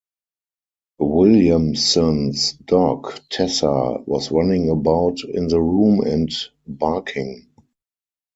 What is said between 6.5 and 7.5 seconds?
barking.